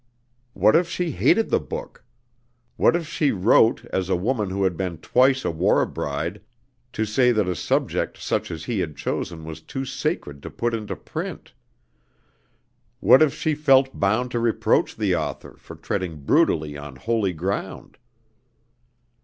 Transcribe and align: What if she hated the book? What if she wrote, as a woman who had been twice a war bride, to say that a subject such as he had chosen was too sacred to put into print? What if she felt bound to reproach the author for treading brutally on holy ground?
What 0.53 0.75
if 0.75 0.89
she 0.89 1.11
hated 1.11 1.51
the 1.51 1.59
book? 1.59 2.03
What 2.75 2.95
if 2.95 3.07
she 3.07 3.31
wrote, 3.31 3.85
as 3.93 4.09
a 4.09 4.15
woman 4.15 4.49
who 4.49 4.63
had 4.63 4.75
been 4.75 4.97
twice 4.97 5.45
a 5.45 5.51
war 5.51 5.85
bride, 5.85 6.41
to 6.93 7.05
say 7.05 7.31
that 7.31 7.47
a 7.47 7.55
subject 7.55 8.17
such 8.17 8.49
as 8.49 8.63
he 8.65 8.79
had 8.79 8.95
chosen 8.97 9.45
was 9.45 9.61
too 9.61 9.85
sacred 9.85 10.41
to 10.41 10.49
put 10.49 10.73
into 10.73 10.95
print? 10.95 11.53
What 12.99 13.21
if 13.21 13.35
she 13.35 13.53
felt 13.53 13.99
bound 13.99 14.31
to 14.31 14.39
reproach 14.39 14.95
the 14.95 15.15
author 15.15 15.55
for 15.59 15.75
treading 15.75 16.21
brutally 16.23 16.75
on 16.75 16.95
holy 16.95 17.33
ground? 17.33 17.99